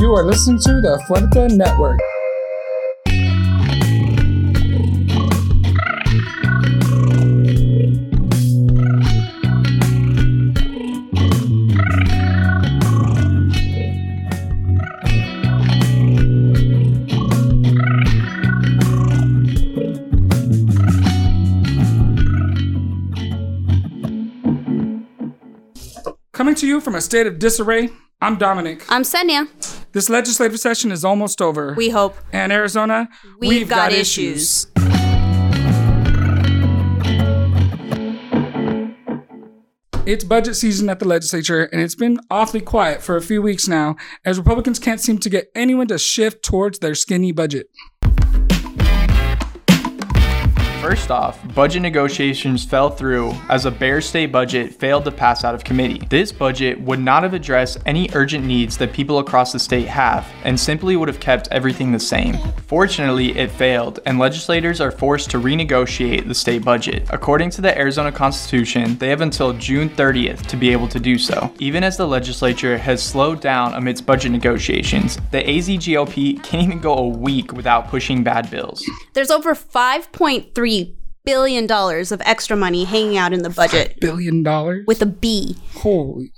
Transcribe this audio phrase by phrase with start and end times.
[0.00, 1.98] You are listening to the Fuerte Network.
[26.32, 27.90] Coming to you from a state of disarray,
[28.20, 28.84] I'm Dominic.
[28.88, 29.48] I'm Senya.
[29.98, 31.74] This legislative session is almost over.
[31.74, 32.16] We hope.
[32.32, 33.08] and Arizona,
[33.40, 34.68] We've, got, issues.
[40.06, 43.66] It's budget season at the legislature, and it's been awfully quiet for a few weeks
[43.66, 47.66] now, as Republicans can't seem to get anyone to shift towards their skinny budget.
[50.80, 55.54] First off, budget negotiations fell through as a bare state budget failed to pass out
[55.54, 56.06] of committee.
[56.08, 60.26] This budget would not have addressed any urgent needs that people across the state have
[60.44, 62.38] and simply would have kept everything the same.
[62.68, 67.06] Fortunately, it failed, and legislators are forced to renegotiate the state budget.
[67.10, 71.18] According to the Arizona Constitution, they have until June 30th to be able to do
[71.18, 71.52] so.
[71.58, 76.78] Even as the legislature has slowed down amidst budget negotiations, the AZ GOP can't even
[76.78, 78.82] go a week without pushing bad bills.
[79.12, 80.67] There's over $5.3
[81.24, 84.84] billion dollars of extra money hanging out in the budget Billion dollars?
[84.86, 85.56] with a B.
[85.74, 86.32] Holy.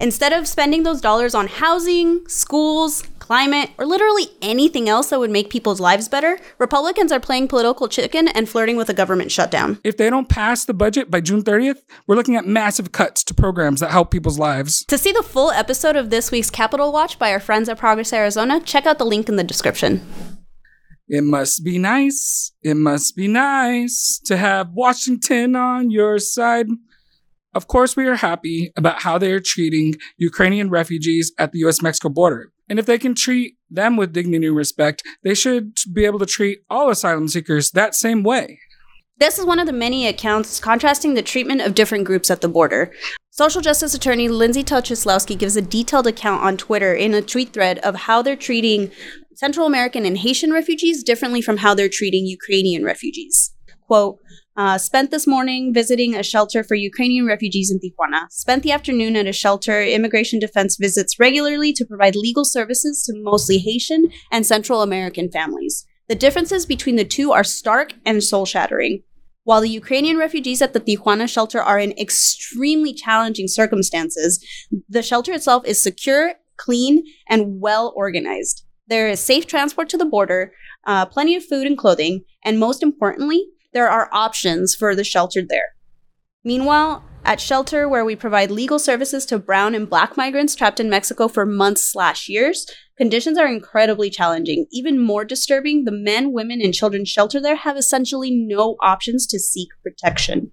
[0.00, 5.30] Instead of spending those dollars on housing, schools, climate, or literally anything else that would
[5.30, 9.78] make people's lives better, Republicans are playing political chicken and flirting with a government shutdown.
[9.82, 13.34] If they don't pass the budget by June 30th, we're looking at massive cuts to
[13.34, 14.84] programs that help people's lives.
[14.86, 18.12] To see the full episode of this week's Capital Watch by our friends at Progress
[18.12, 20.02] Arizona, check out the link in the description.
[21.08, 22.52] It must be nice.
[22.62, 26.66] It must be nice to have Washington on your side.
[27.54, 31.82] Of course, we are happy about how they are treating Ukrainian refugees at the US
[31.82, 32.52] Mexico border.
[32.68, 36.26] And if they can treat them with dignity and respect, they should be able to
[36.26, 38.58] treat all asylum seekers that same way.
[39.18, 42.48] This is one of the many accounts contrasting the treatment of different groups at the
[42.48, 42.92] border.
[43.30, 47.78] Social justice attorney Lindsay Toczylowski gives a detailed account on Twitter in a tweet thread
[47.80, 48.90] of how they're treating
[49.36, 53.52] Central American and Haitian refugees differently from how they're treating Ukrainian refugees.
[53.86, 54.18] Quote,
[54.56, 58.30] uh, spent this morning visiting a shelter for Ukrainian refugees in Tijuana.
[58.30, 63.12] Spent the afternoon at a shelter Immigration Defense visits regularly to provide legal services to
[63.16, 65.84] mostly Haitian and Central American families.
[66.08, 69.02] The differences between the two are stark and soul shattering.
[69.42, 74.42] While the Ukrainian refugees at the Tijuana shelter are in extremely challenging circumstances,
[74.88, 78.64] the shelter itself is secure, clean, and well organized.
[78.86, 80.52] There is safe transport to the border,
[80.86, 85.48] uh, plenty of food and clothing, and most importantly, there are options for the sheltered
[85.48, 85.74] there.
[86.44, 90.90] Meanwhile, at shelter where we provide legal services to brown and black migrants trapped in
[90.90, 92.66] Mexico for months slash years,
[92.98, 94.66] conditions are incredibly challenging.
[94.70, 99.38] Even more disturbing, the men, women, and children sheltered there have essentially no options to
[99.38, 100.50] seek protection.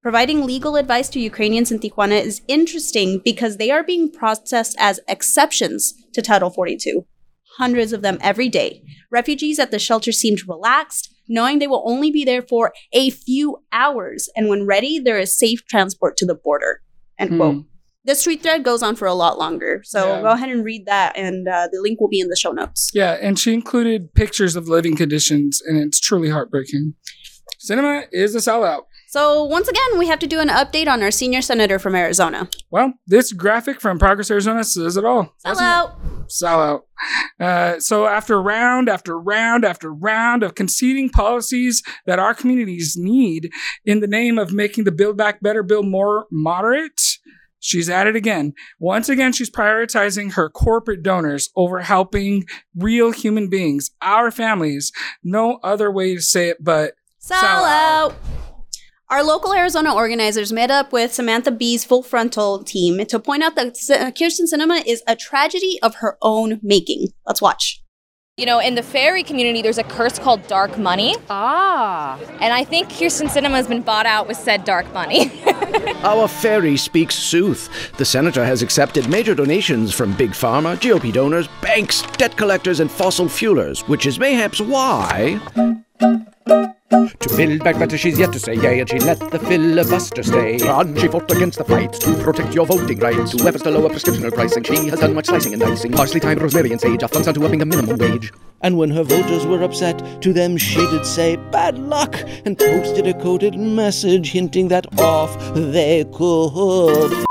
[0.00, 5.00] Providing legal advice to Ukrainians in Tijuana is interesting because they are being processed as
[5.08, 7.04] exceptions to Title 42.
[7.58, 8.82] Hundreds of them every day.
[9.10, 13.58] Refugees at the shelter seemed relaxed, knowing they will only be there for a few
[13.72, 16.82] hours, and when ready, there is safe transport to the border.
[17.18, 17.36] End Hmm.
[17.36, 17.64] quote.
[18.04, 20.20] This tweet thread goes on for a lot longer, so Yeah.
[20.22, 22.90] go ahead and read that, and uh, the link will be in the show notes.
[22.94, 26.94] Yeah, and she included pictures of living conditions, and it's truly heartbreaking.
[27.68, 28.82] Sinema is a sellout.
[29.08, 32.48] So, once again, we have to do an update on our senior senator from Arizona.
[32.70, 35.34] Well, this graphic from Progress Arizona says it all.
[35.44, 35.90] Hello.
[36.28, 36.82] Sellout.
[37.38, 43.50] Uh, so after round after round after round of conceding policies that our communities need
[43.84, 47.00] in the name of making the Build Back Better bill more moderate,
[47.60, 48.54] she's at it again.
[48.78, 52.44] Once again, she's prioritizing her corporate donors over helping
[52.74, 54.92] real human beings, our families.
[55.22, 58.14] No other way to say it but Sellout.
[59.08, 63.54] Our local Arizona organizers met up with Samantha Bee's Full Frontal team to point out
[63.54, 67.10] that Kyrsten Sinema is a tragedy of her own making.
[67.24, 67.84] Let's watch.
[68.36, 71.14] You know, in the fairy community, there's a curse called dark money.
[71.30, 72.18] Ah.
[72.40, 75.30] And I think Kyrsten Sinema has been bought out with said dark money.
[76.02, 77.96] Our fairy speaks sooth.
[77.98, 82.90] The senator has accepted major donations from Big Pharma, GOP donors, banks, debt collectors, and
[82.90, 85.40] fossil fuelers, which is mayhaps why.
[86.46, 90.58] To build back better, she's yet to say yay, and she let the filibuster stay.
[90.62, 93.32] And she fought against the fight to protect your voting rights.
[93.32, 95.92] To weapons to lower prescription pricing, she has done much slicing and dicing.
[95.92, 98.32] Parsley, thyme, rosemary, and sage, are flunks onto upping the minimum wage.
[98.62, 103.06] And when her voters were upset, to them she did say bad luck, and posted
[103.06, 107.25] a coded message hinting that off they could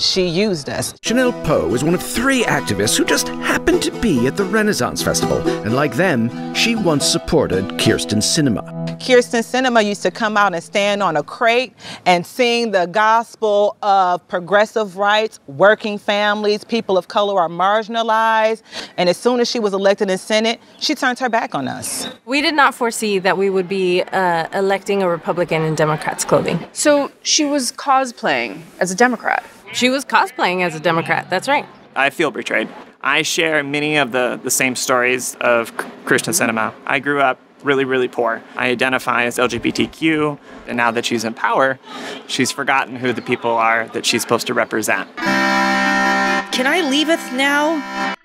[0.00, 0.94] she used us.
[1.02, 5.02] Chanel Poe is one of three activists who just happened to be at the Renaissance
[5.02, 8.80] Festival, and like them, she once supported Kyrsten Sinema.
[8.98, 11.72] Kyrsten Sinema used to come out and stand on a crate
[12.04, 18.62] and sing the gospel of progressive rights, working families, people of color are marginalized.
[18.98, 22.08] And as soon as she was elected in Senate, she turned her back on us.
[22.26, 26.64] We did not foresee that we would be uh, electing a Republican in Democrats' clothing.
[26.72, 29.44] So she was cosplaying as a Democrat.
[29.72, 31.66] She was cosplaying as a Democrat, that's right.
[31.94, 32.68] I feel betrayed.
[33.02, 35.74] I share many of the, the same stories of
[36.04, 36.74] Kyrsten Sinema.
[36.86, 38.42] I grew up really, really poor.
[38.56, 41.78] I identify as LGBTQ, and now that she's in power,
[42.26, 45.14] she's forgotten who the people are that she's supposed to represent.
[45.16, 48.16] Can I leave us now?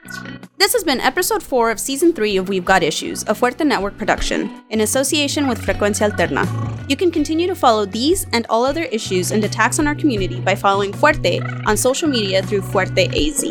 [0.58, 3.98] This has been episode 4 of season 3 of We've Got Issues, a Fuerte Network
[3.98, 6.90] production, in association with Frecuencia Alterna.
[6.90, 10.40] You can continue to follow these and all other issues and attacks on our community
[10.40, 13.44] by following Fuerte on social media through Fuerte AZ,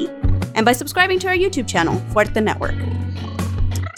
[0.54, 2.74] and by subscribing to our YouTube channel, Fuerte Network.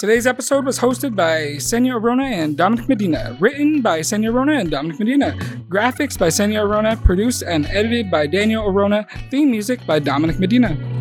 [0.00, 3.37] Today's episode was hosted by Senya Arona and Dominic Medina.
[3.38, 5.32] Written by Senya Arona and Dominic Medina.
[5.70, 6.97] Graphics by Senya Arona.
[6.97, 9.06] Produced and edited by Daniel Arona.
[9.31, 10.95] Theme music by Dominic Medina.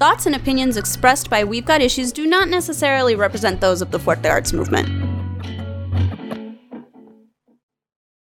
[0.00, 3.98] Thoughts and opinions expressed by We've Got Issues do not necessarily represent those of the
[3.98, 5.03] Fuerte Arts Movement.